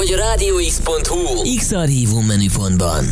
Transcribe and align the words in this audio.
vagy 0.00 0.12
a 0.12 0.16
rádióx.hu 0.16 1.56
X-Archívum 1.56 2.26
menüpontban. 2.26 3.04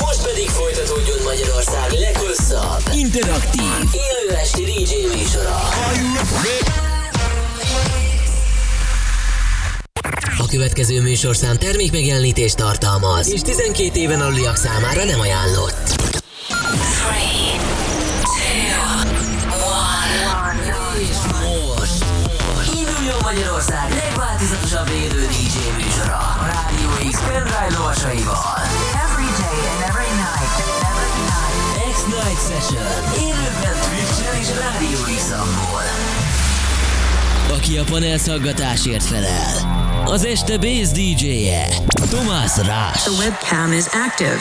Most 0.00 0.22
pedig 0.22 0.48
folytatódjon 0.48 1.18
Magyarország 1.24 1.90
leghosszabb, 1.92 2.82
interaktív, 2.94 3.62
élő 3.92 4.36
esti 4.36 4.62
DJ 4.62 5.16
műsora. 5.16 5.58
A 10.38 10.46
következő 10.46 11.02
műsorszám 11.02 11.56
termékmegjelenítést 11.56 12.56
tartalmaz, 12.56 13.32
és 13.32 13.40
12 13.40 13.98
éven 14.00 14.20
aluliak 14.20 14.56
számára 14.56 15.04
nem 15.04 15.20
ajánlott. 15.20 16.12
Magyarország 16.48 17.43
Session. 32.64 32.82
Élőben 33.16 33.76
Twitch-en 33.80 34.40
és 34.40 34.48
Rádió 34.58 34.98
x 35.16 35.30
Aki 37.52 37.78
a 37.78 37.84
panel 37.84 38.18
szaggatásért 38.18 39.04
felel. 39.04 40.02
Az 40.04 40.24
este 40.24 40.58
bass 40.58 40.90
DJ-je. 40.90 41.66
Tomás 42.10 42.56
Rás. 42.56 43.02
The 43.02 43.10
webcam 43.10 43.72
is 43.72 43.84
active. 43.86 44.38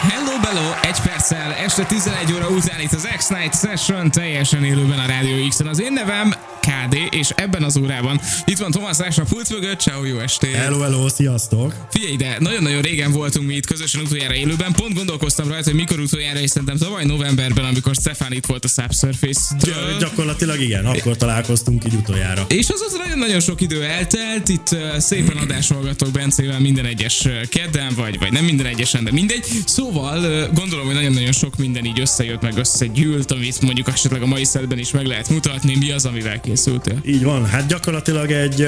Hello 0.00 0.38
Bello, 0.42 0.72
egy 0.82 1.00
perccel, 1.00 1.52
este 1.52 1.84
11 1.84 2.32
óra 2.34 2.48
után 2.48 2.80
itt 2.80 2.92
az 2.92 3.08
X-Night 3.16 3.58
Session 3.58 4.10
teljesen 4.10 4.64
élőben 4.64 4.98
a 4.98 5.06
Rádió 5.06 5.48
X-en. 5.48 5.66
Az 5.66 5.80
én 5.80 5.92
nevem 5.92 6.34
KD, 6.62 6.96
és 7.10 7.30
ebben 7.34 7.62
az 7.62 7.76
órában 7.76 8.20
itt 8.44 8.58
van 8.58 8.70
Tomás 8.70 8.98
Rás 8.98 9.18
a 9.18 9.22
pult 9.22 9.50
mögött, 9.50 9.80
ciao, 9.80 10.04
jó 10.04 10.18
estét! 10.18 10.54
Hello, 10.54 10.80
hello, 10.80 11.08
sziasztok! 11.08 11.74
Figyelj 11.90 12.12
ide, 12.12 12.36
nagyon-nagyon 12.38 12.82
régen 12.82 13.12
voltunk 13.12 13.46
mi 13.46 13.54
itt 13.54 13.66
közösen 13.66 14.00
utoljára 14.00 14.34
élőben, 14.34 14.72
pont 14.72 14.94
gondolkoztam 14.94 15.48
rajta, 15.48 15.64
hogy 15.64 15.74
mikor 15.78 16.00
utoljára, 16.00 16.38
és 16.38 16.50
szerintem 16.50 16.76
tavaly 16.76 17.04
novemberben, 17.04 17.64
amikor 17.64 17.94
Stefan 17.94 18.32
itt 18.32 18.46
volt 18.46 18.64
a 18.64 18.68
Subsurface. 18.68 19.40
Gy- 19.58 19.98
gyakorlatilag 19.98 20.60
igen, 20.60 20.86
akkor 20.86 21.16
találkoztunk 21.16 21.84
így 21.84 21.94
utoljára. 21.94 22.44
És 22.48 22.68
azóta 22.68 23.02
nagyon-nagyon 23.02 23.40
sok 23.40 23.60
idő 23.60 23.84
eltelt, 23.84 24.48
itt 24.48 24.76
szépen 24.98 25.36
adásolgatok 25.36 26.10
Bencével 26.10 26.60
minden 26.60 26.84
egyes 26.84 27.28
kedden, 27.48 27.94
vagy, 27.96 28.18
vagy 28.18 28.32
nem 28.32 28.44
minden 28.44 28.66
egyesen, 28.66 29.04
de 29.04 29.12
mindegy. 29.12 29.44
Szóval 29.66 30.48
gondolom, 30.54 30.86
hogy 30.86 30.94
nagyon-nagyon 30.94 31.32
sok 31.32 31.56
minden 31.56 31.84
így 31.84 32.00
összejött, 32.00 32.42
meg 32.42 32.56
összegyűlt, 32.56 33.30
amit 33.30 33.60
mondjuk 33.60 33.88
esetleg 33.88 34.22
a 34.22 34.26
mai 34.26 34.44
szedben 34.44 34.78
is 34.78 34.90
meg 34.90 35.06
lehet 35.06 35.28
mutatni, 35.28 35.76
mi 35.76 35.90
az, 35.90 36.04
amivel 36.04 36.40
készültél? 36.52 36.98
Így 37.04 37.24
van, 37.24 37.46
hát 37.46 37.66
gyakorlatilag 37.66 38.30
egy, 38.30 38.60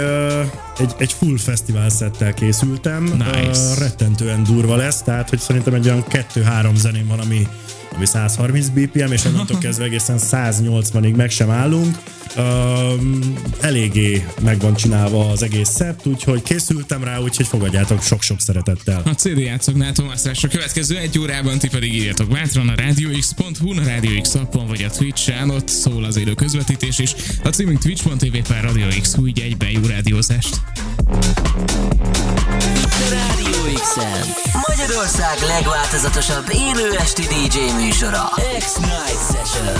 egy, 0.78 0.94
egy 0.98 1.12
full 1.12 1.38
fesztivál 1.38 1.88
szettel 1.88 2.34
készültem. 2.34 3.02
Nice. 3.04 3.74
Rettentően 3.78 4.42
durva 4.42 4.76
lesz, 4.76 5.02
tehát 5.02 5.28
hogy 5.28 5.38
szerintem 5.38 5.74
egy 5.74 5.86
olyan 5.86 6.04
2-3 6.10 6.74
zeném 6.74 7.06
van, 7.06 7.18
ami 7.18 7.48
ami 7.94 8.06
130 8.06 8.68
BPM, 8.68 9.12
és 9.12 9.24
onnantól 9.24 9.58
kezdve 9.66 9.84
egészen 9.84 10.18
180-ig 10.30 11.16
meg 11.16 11.30
sem 11.30 11.50
állunk. 11.50 11.96
Um, 12.36 13.34
eléggé 13.60 14.26
meg 14.40 14.60
van 14.60 14.74
csinálva 14.74 15.30
az 15.30 15.42
egész 15.42 15.68
szept, 15.68 16.06
úgyhogy 16.06 16.42
készültem 16.42 17.04
rá, 17.04 17.18
úgyhogy 17.18 17.46
fogadjátok 17.46 18.02
sok-sok 18.02 18.40
szeretettel. 18.40 19.02
A 19.04 19.10
CD 19.10 19.38
játszoknál 19.38 19.92
a 20.42 20.48
következő 20.50 20.96
egy 20.96 21.18
órában, 21.18 21.58
ti 21.58 21.68
pedig 21.68 21.94
írjatok 21.94 22.28
bátran 22.28 22.68
a 22.68 22.74
radiox.hu, 22.76 23.70
a 23.70 23.84
Radio 23.84 24.20
X 24.20 24.34
appon 24.34 24.66
vagy 24.66 24.82
a 24.82 24.90
Twitch-en, 24.90 25.50
ott 25.50 25.68
szól 25.68 26.04
az 26.04 26.16
élő 26.16 26.34
közvetítés 26.34 26.98
is. 26.98 27.14
A 27.44 27.48
címünk 27.48 27.78
twitch.tv 27.78 28.36
per 28.48 28.64
Radio 28.64 28.86
X, 29.00 29.16
úgy 29.16 29.40
egyben 29.40 29.70
jó 29.70 29.80
rádiózást. 29.86 30.60
Rádió 33.10 33.74
x 33.74 33.96
Magyarország 34.68 35.38
legváltozatosabb 35.46 36.44
élő 36.52 36.96
esti 36.98 37.22
DJ 37.22 37.84
műsora. 37.84 38.30
X-Night 38.58 39.20
Session. 39.32 39.74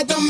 at 0.00 0.08
the 0.08 0.29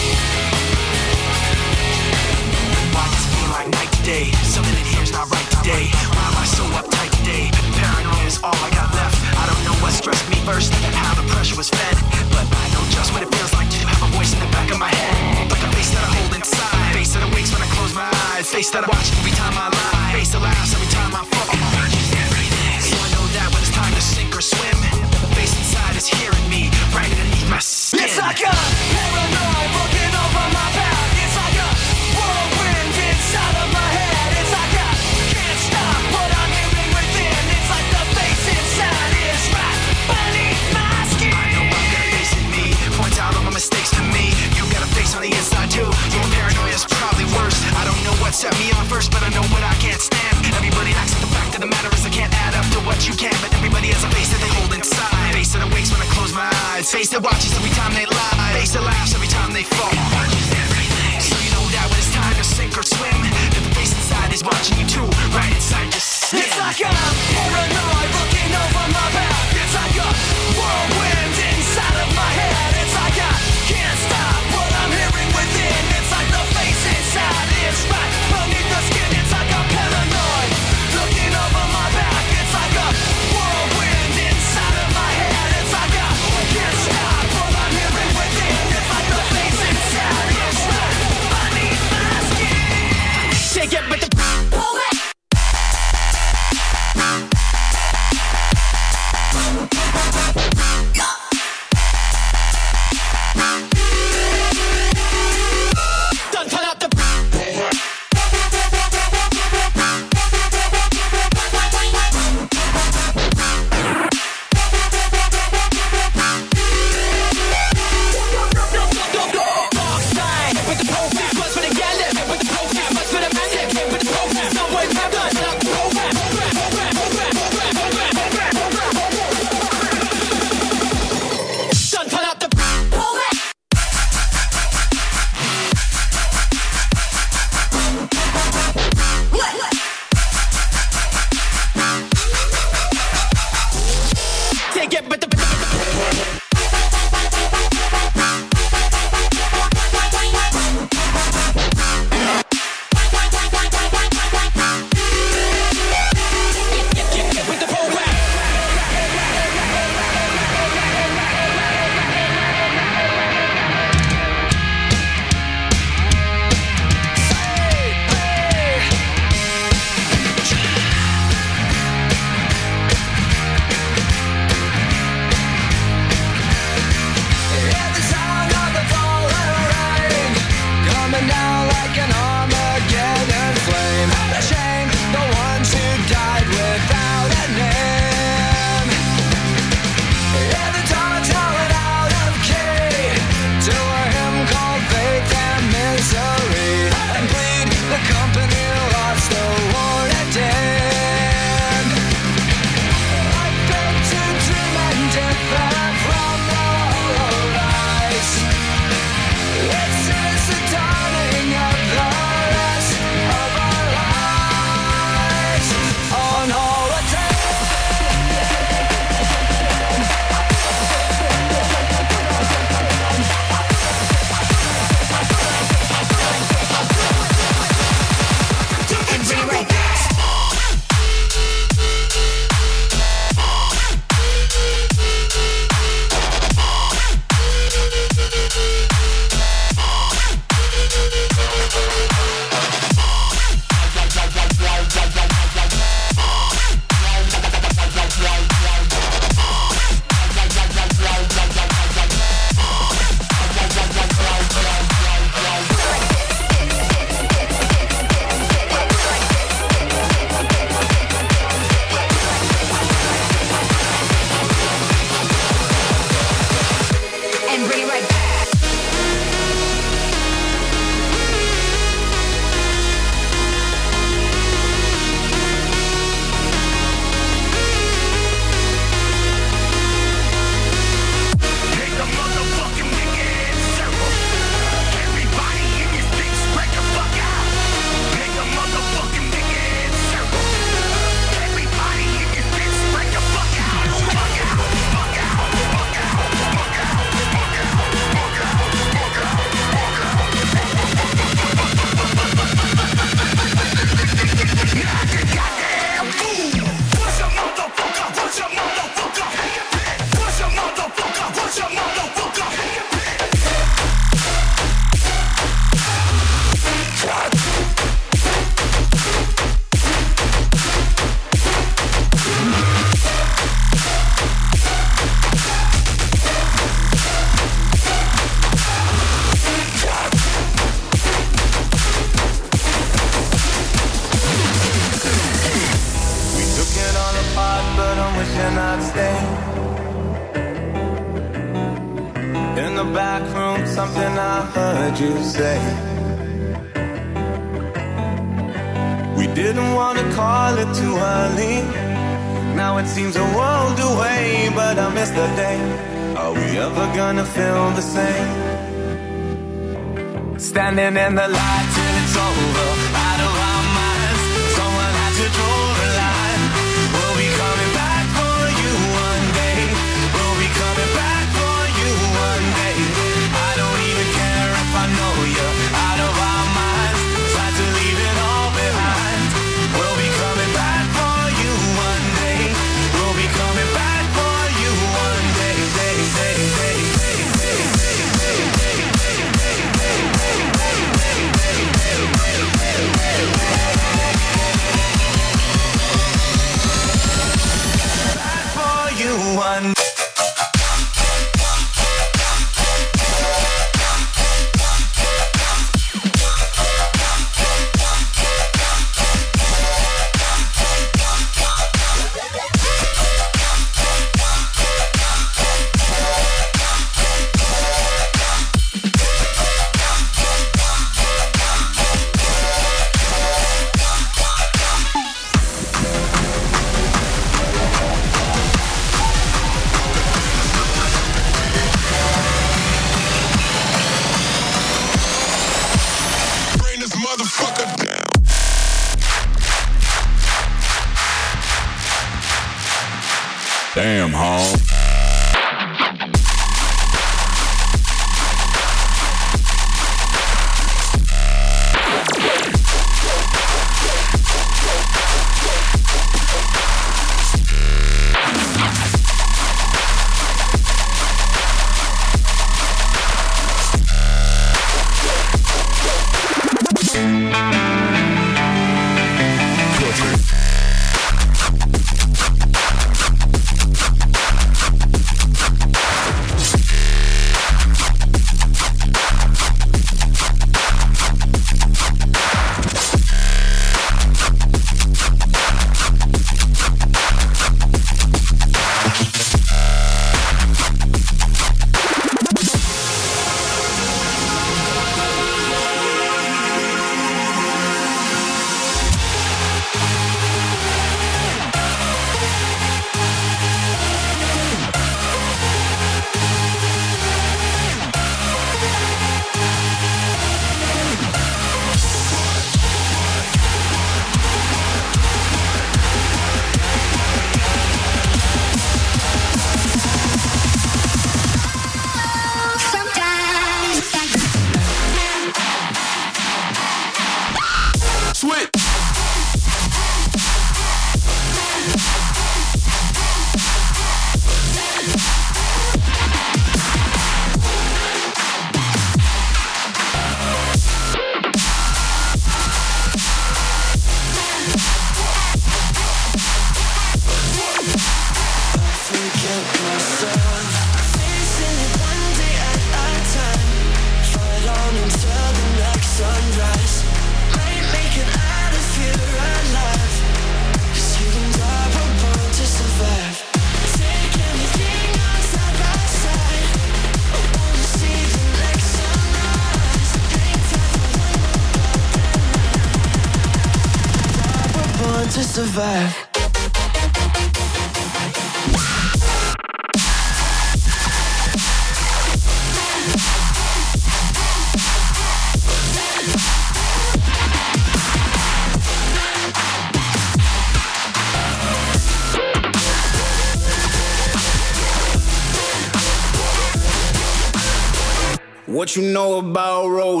What 598.61 598.75
you 598.75 598.83
know 598.83 599.17
about 599.17 599.69
rolling 599.69 600.00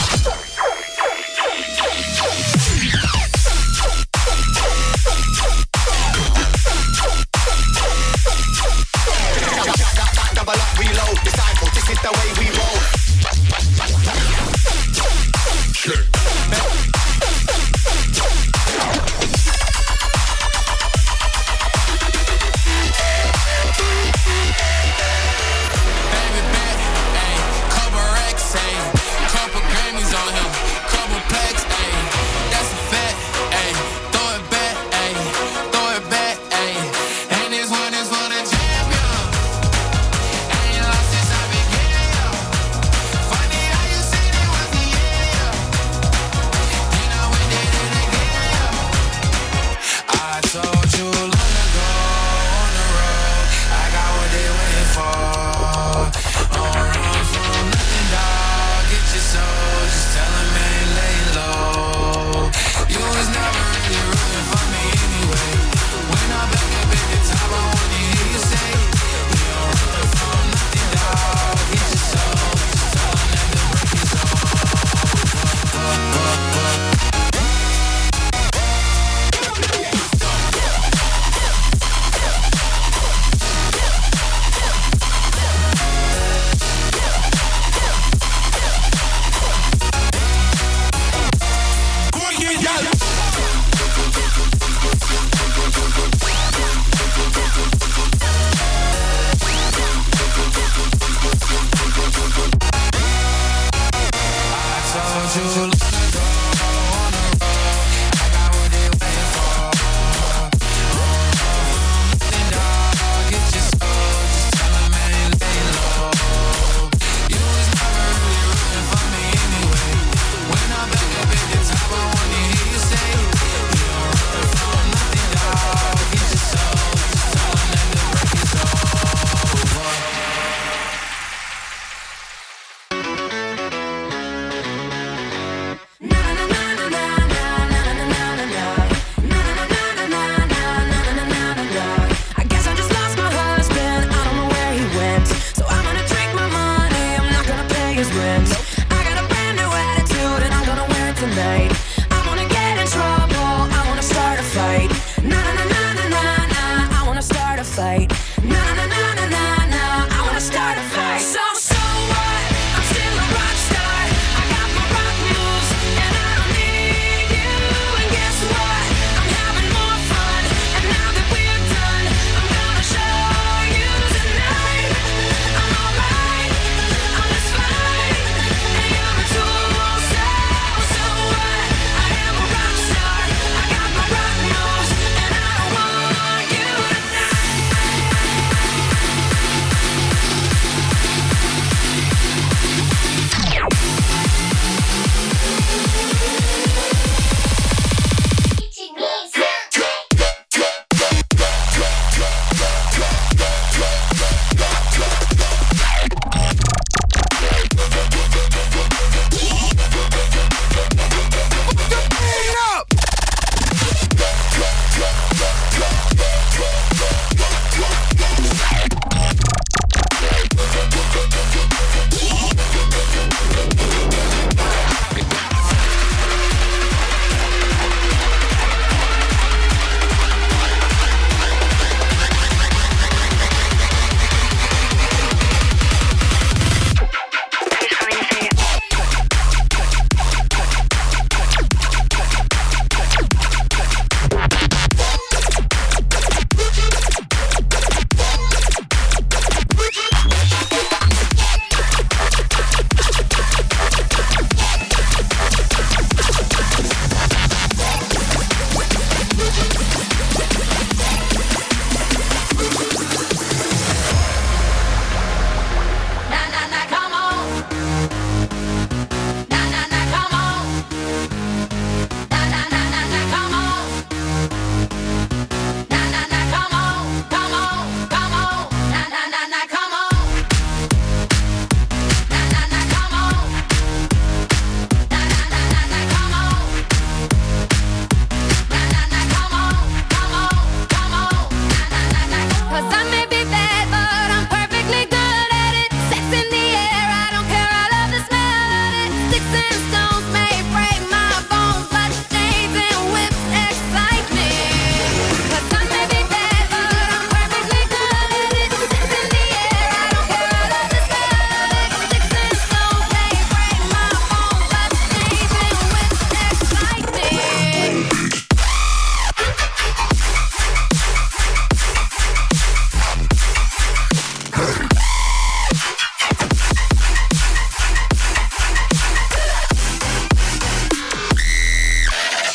Stop. 0.00 0.49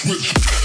You're 0.06 0.65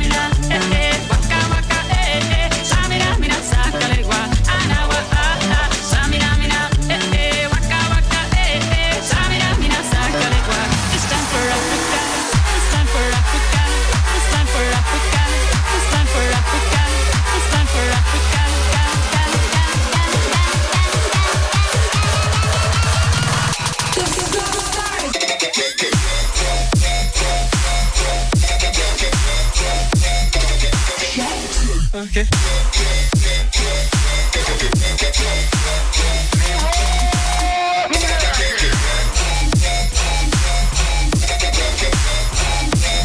Okay. 32.11 32.27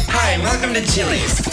Hi, 0.09 0.37
welcome 0.39 0.73
to 0.73 0.85
Chili's. 0.85 1.46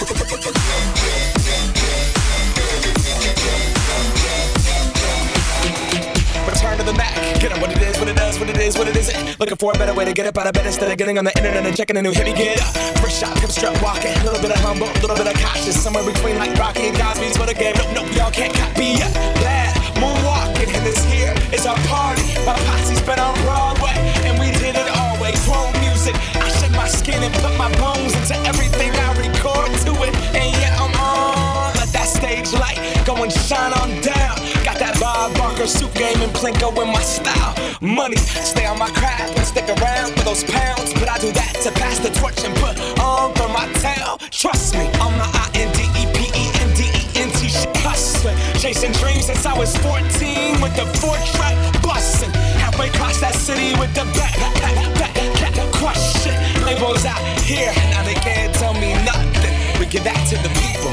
Is, 8.35 8.41
what 8.41 8.49
it 8.49 8.55
does, 8.55 8.79
what 8.79 8.89
it 8.89 8.97
is, 8.97 9.07
what 9.09 9.17
it 9.17 9.25
isn't. 9.25 9.41
Looking 9.41 9.57
for 9.57 9.73
a 9.73 9.79
better 9.79 9.95
way 9.95 10.05
to 10.05 10.13
get 10.13 10.27
up 10.27 10.37
out 10.39 10.47
of 10.47 10.53
bed 10.53 10.67
instead 10.67 10.91
of 10.91 10.99
getting 10.99 11.19
on 11.19 11.25
the 11.25 11.37
internet 11.37 11.65
and 11.67 11.77
checking 11.77 11.97
a 11.97 12.03
new 12.03 12.13
hit. 12.13 12.37
Get 12.37 12.61
up. 12.61 12.75
First 12.99 13.21
shot, 13.21 13.39
hip 13.39 13.51
strut 13.51 13.81
walking. 13.83 14.17
A 14.19 14.25
little 14.25 14.41
bit 14.41 14.51
of 14.51 14.59
humble, 14.59 14.89
a 14.89 15.01
little 15.01 15.17
bit 15.17 15.27
of 15.27 15.35
cautious. 15.41 15.77
Somewhere 15.81 16.05
between 16.05 16.37
like 16.39 16.55
Rocky 16.59 16.89
and 16.89 16.97
Cosby's 16.97 17.37
for 17.37 17.47
the 17.47 17.55
game. 17.55 17.75
Nope, 17.77 17.93
nope, 17.95 18.17
y'all 18.17 18.31
can't 18.31 18.55
copy 18.55 18.99
yet. 18.99 19.13
Bad 19.43 19.75
moonwalking, 20.01 20.75
and 20.75 20.85
this 20.87 21.05
here 21.07 21.35
is 21.53 21.67
our 21.67 21.79
party. 21.87 22.35
My 22.47 22.55
posse's 22.67 23.03
been 23.03 23.21
on 23.21 23.35
Broadway, 23.43 23.95
and 24.27 24.39
we 24.39 24.51
did 24.59 24.75
it 24.75 24.89
always. 24.99 25.39
Chrome 25.45 25.73
music. 25.81 26.15
I 26.35 26.49
shed 26.49 26.73
my 26.73 26.89
skin 26.89 27.23
and 27.23 27.33
put 27.35 27.55
my 27.57 27.71
bones 27.79 27.94
Bob 35.65 35.71
suit 35.71 35.95
game 35.95 36.21
and 36.21 36.31
Plinko 36.33 36.69
in 36.83 36.93
my 36.93 37.01
style. 37.01 37.55
Money, 37.81 38.17
stay 38.17 38.67
on 38.67 38.79
my 38.79 38.91
craft 38.91 39.33
and 39.39 39.47
stick 39.47 39.65
around 39.81 40.13
for 40.13 40.25
those 40.25 40.45
pounds. 40.45 40.93
But 40.93 41.09
I 41.09 41.17
do 41.17 41.33
that 41.33 41.57
to 41.63 41.73
pass 41.73 41.99
the 42.01 42.11
torch 42.11 42.45
and 42.45 42.55
put 42.57 42.77
on 43.01 43.33
for 43.33 43.49
my 43.49 43.65
town. 43.81 44.19
Trust 44.31 44.75
me, 44.75 44.85
I'm 45.01 45.17
the 45.17 45.25
I 45.25 45.49
N 45.55 45.73
D 45.73 45.81
E 45.97 46.05
P 46.13 46.29
E 46.37 46.45
N 46.61 46.69
D 46.77 46.85
E 46.85 47.03
N 47.17 47.31
T 47.33 47.49
hustling. 47.81 48.37
Chasing 48.61 48.93
dreams 48.93 49.25
since 49.25 49.47
I 49.47 49.57
was 49.57 49.75
14 49.79 50.61
with 50.61 50.77
the 50.77 50.85
four 51.01 51.17
track 51.33 51.57
busting. 51.83 52.33
Halfway 52.61 52.89
across 52.89 53.21
that 53.21 53.33
city 53.35 53.73
with 53.81 53.95
the 53.95 54.05
back, 54.13 54.37
back, 54.37 54.55
back, 54.61 54.75
back, 55.01 55.15
shit. 55.97 56.37
Labels 56.65 57.05
out 57.05 57.21
here, 57.41 57.73
now 57.89 58.05
they 58.05 58.21
can't 58.21 58.55
tell 58.55 58.75
me 58.75 58.93
nothing. 59.05 59.55
We 59.81 59.87
give 59.87 60.05
that 60.05 60.21
to 60.29 60.37
the 60.45 60.53
people, 60.61 60.93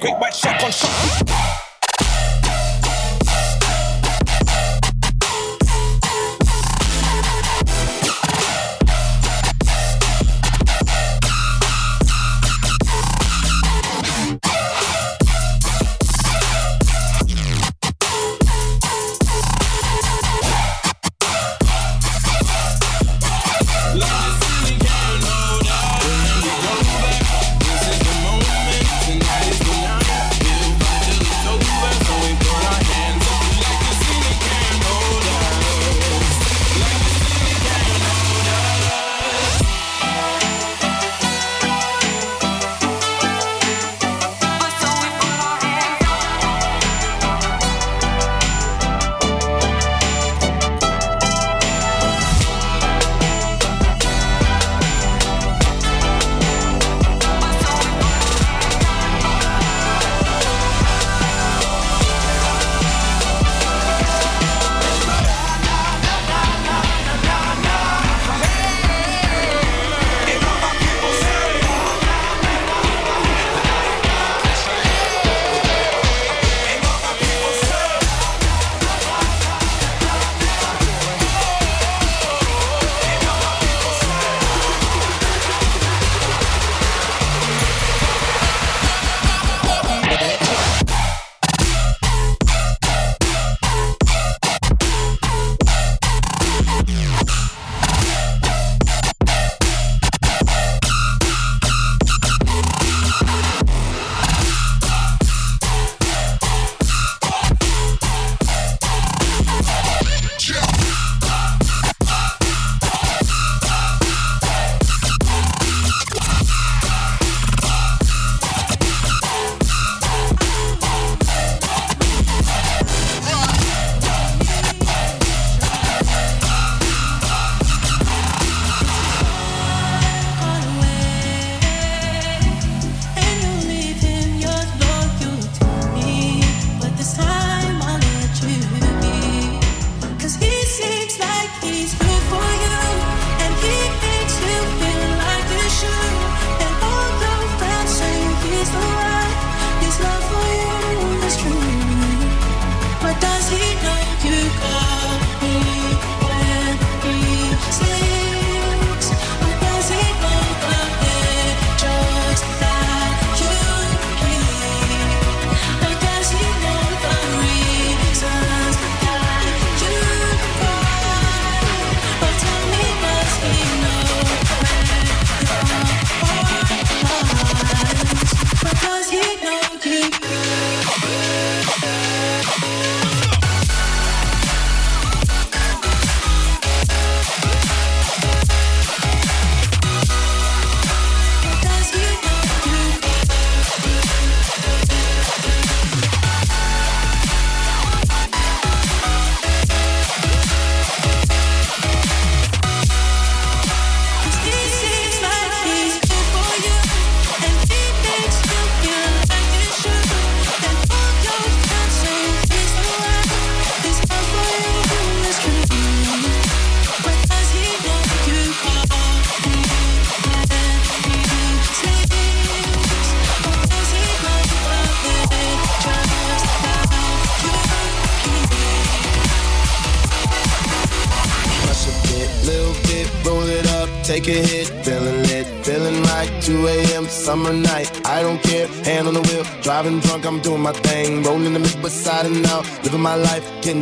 Great 0.00 0.18
white 0.18 0.34
shark 0.34 0.62
on 0.64 0.72
shark. 0.72 1.49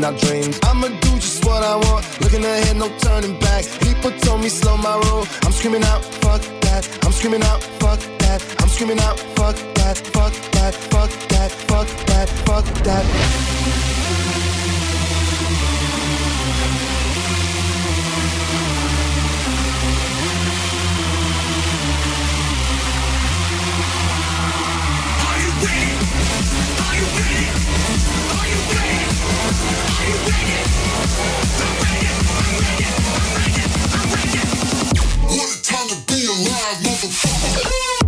Life, 0.00 0.14
getting 0.14 0.14
out 0.14 0.20
dreams. 0.20 0.58
I'ma 0.62 0.88
do 1.00 1.18
just 1.18 1.44
what 1.44 1.62
I 1.62 1.76
want, 1.76 2.20
looking 2.20 2.44
ahead, 2.44 2.76
no 2.76 2.88
turning 2.98 3.38
back. 3.40 3.64
People 3.80 4.10
told 4.20 4.40
me 4.40 4.48
slow 4.48 4.76
my 4.76 4.96
roll, 5.08 5.26
I'm 5.44 5.52
screaming 5.52 5.84
out, 5.84 6.04
fuck 6.04 6.42
that. 6.62 6.88
I'm 7.04 7.12
screaming 7.12 7.42
out, 7.42 7.62
fuck 7.80 8.00
that. 8.18 8.42
I'm 8.60 8.68
screaming 8.68 9.00
out, 9.00 9.18
fuck 9.36 9.56
that, 9.74 9.98
fuck 9.98 10.32
that, 10.52 10.74
fuck 10.74 11.10
that, 11.28 11.50
fuck 11.50 11.88
that, 12.06 12.28
fuck 12.46 12.64
that. 12.84 13.48
What 35.30 35.48
a 35.50 35.62
time 35.62 35.88
to 35.88 35.96
be 36.06 36.26
alive, 36.26 36.78
motherfucker. 36.82 38.07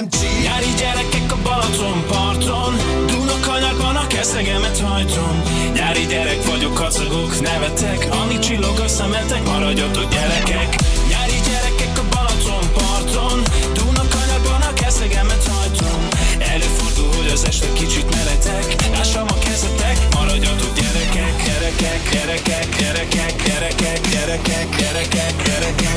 napszemcsi 0.00 0.40
Nyári 0.42 0.72
gyerekek 0.78 1.32
a 1.32 1.36
Balaton 1.42 2.04
parton. 2.06 2.72
Dúnak 3.06 3.40
kanyarban 3.40 3.96
a 3.96 4.06
keszegemet 4.06 4.78
hajtom 4.78 5.42
Nyári 5.74 6.06
gyerek 6.06 6.44
vagyok, 6.44 6.74
kacagok, 6.74 7.40
nevetek. 7.40 8.06
Ami 8.22 8.38
csillog 8.38 8.78
a 8.78 8.88
szemetek, 8.88 9.44
maradjatok 9.44 10.08
gyerekek. 10.10 10.76
Nyári 11.10 11.38
gyerekek 11.48 11.98
a 12.02 12.04
Balaton 12.14 12.64
parton. 12.78 13.38
Dúnak 13.74 14.08
kanyarban 14.08 14.60
a 14.70 14.72
keszegemet 14.72 15.44
hajtom 15.52 16.00
Előfordul, 16.52 17.10
hogy 17.16 17.30
az 17.32 17.44
este 17.44 17.72
kicsit 17.72 18.06
meredek 18.14 18.66
Lássam 18.92 19.26
a 19.28 19.38
kezetek, 19.38 19.98
maradjatok 20.14 20.72
Gyerekek, 20.78 21.34
gyerekek, 21.46 22.00
gyerekek, 22.12 22.66
gyerekek, 22.78 23.34
gyerekek, 23.46 24.00
gyerekek, 24.10 24.68
gyerekek, 24.78 25.34
gyerekek 25.44 25.87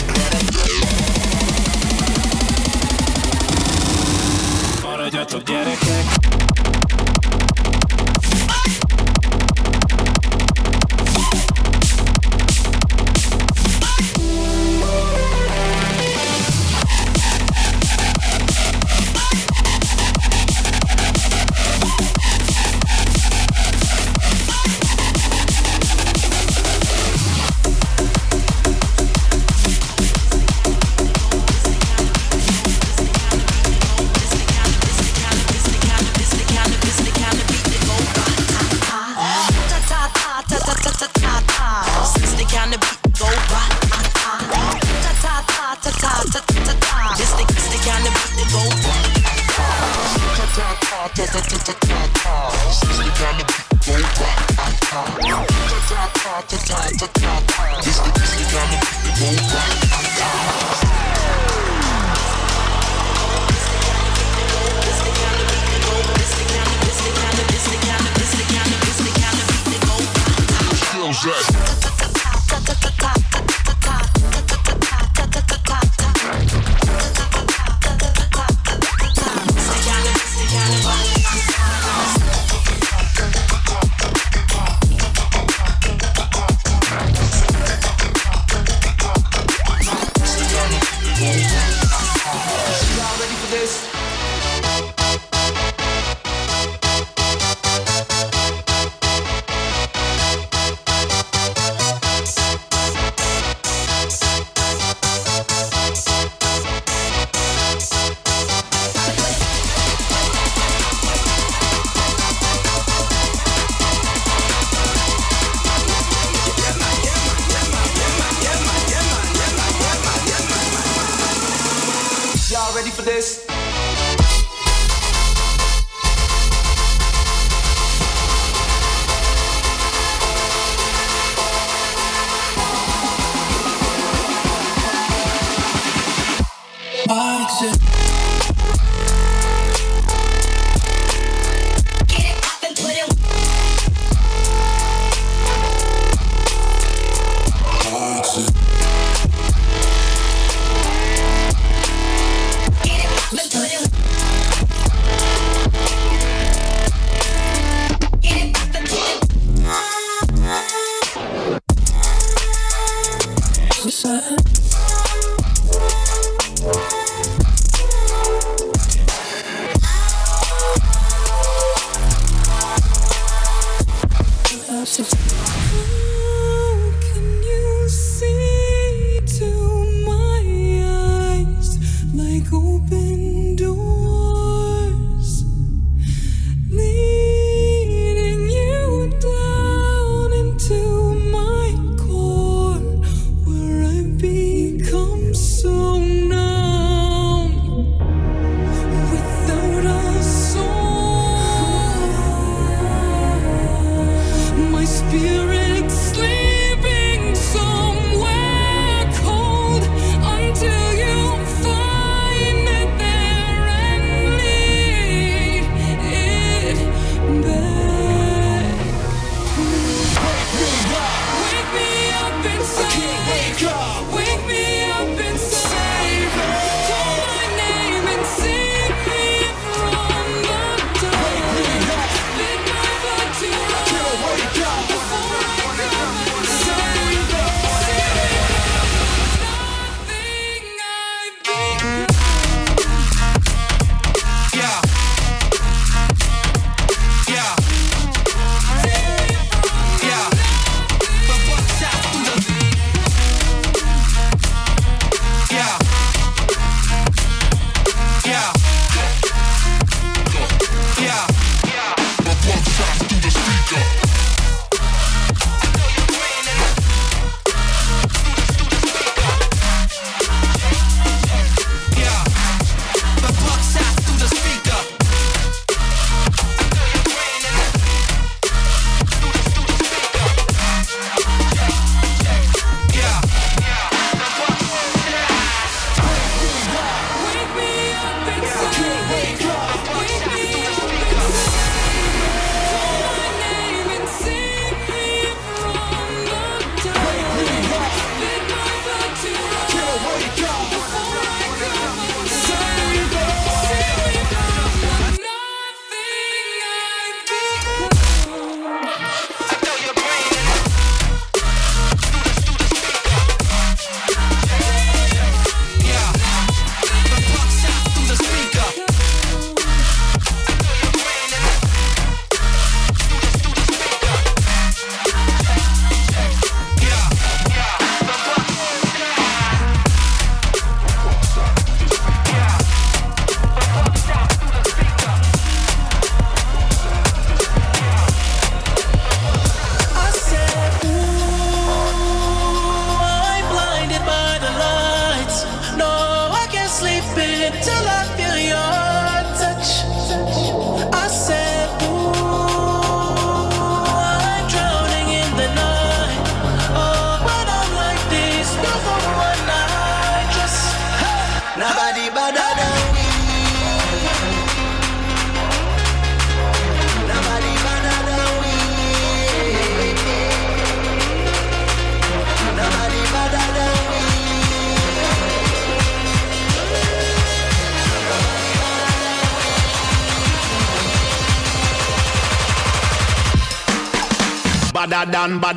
Maradjatok 5.11 5.43
gyerekek 5.45 6.50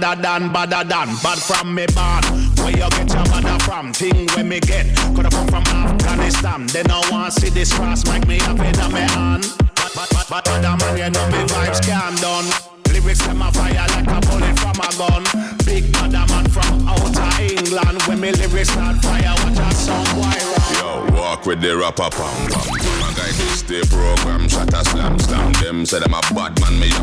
badder 0.05 0.23
than, 0.23 0.53
badder 0.53 0.85
than. 0.85 1.09
Bad 1.23 1.39
from 1.39 1.75
me 1.75 1.87
born. 1.97 2.25
Where 2.61 2.71
you 2.71 2.89
get 2.91 3.09
your 3.09 3.25
badder 3.25 3.59
from? 3.65 3.93
Thing 3.95 4.27
where 4.35 4.45
me 4.45 4.61
get. 4.61 4.87
Coulda 5.15 5.31
come 5.31 5.49
from 5.49 5.65
Afghanistan. 5.65 6.67
They 6.67 6.83
don't 6.83 7.11
want 7.11 7.33
see 7.33 7.49
this 7.49 7.73
cross 7.73 8.05
make 8.07 8.27
me 8.27 8.39
up 8.41 8.61
in 8.61 8.77
me 8.93 9.01
hand. 9.17 9.45
But, 9.75 9.93
but, 9.95 10.27
but, 10.29 10.49
other 10.49 10.77
man, 10.77 10.97
you 10.99 11.11
know 11.11 11.27
me 11.29 11.41
vibes 11.49 11.81
can 11.81 12.15
done. 12.21 12.45
Lyrics 12.93 13.25
them 13.27 13.43
a 13.43 13.51
fire 13.53 13.73
like 13.73 14.07
a 14.07 14.21
bullet 14.29 14.57
from 14.61 14.77
a 14.77 14.91
gun. 15.01 15.25
Big 15.65 15.91
badder 15.93 16.27
man 16.29 16.47
from 16.51 16.87
outer 16.87 17.43
England. 17.43 18.03
When 18.03 18.21
me 18.21 18.33
lyrics 18.33 18.71
start 18.71 18.97
fire, 19.01 19.35
watch 19.41 19.59
a 19.59 19.75
song 19.75 20.05
run. 20.21 20.55
Yo, 20.77 21.17
walk 21.17 21.47
with 21.47 21.61
the 21.63 21.77
rapper 21.77 22.11
pam 22.11 22.51
pam. 22.53 22.67
My 23.01 23.13
guy 23.17 23.33
this 23.41 23.63
the 23.63 23.81
program, 23.89 24.49
shot 24.49 24.73
a 24.75 24.85
slam 24.85 25.19
slam. 25.19 25.53
Them 25.55 25.87
say 25.87 26.01
them 26.01 26.13
a 26.13 26.21
bad 26.35 26.61
man, 26.61 26.79
me 26.79 26.89
a 26.89 26.93